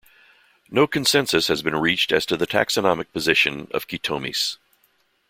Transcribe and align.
No 0.71 0.87
consensus 0.87 1.47
has 1.47 1.61
been 1.61 1.75
reached 1.75 2.11
as 2.11 2.25
to 2.25 2.35
the 2.35 2.47
taxonomic 2.47 3.11
position 3.13 3.67
of 3.69 3.87
"Chaetomys". 3.87 4.57